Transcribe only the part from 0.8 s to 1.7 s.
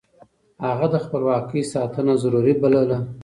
د خپلواکۍ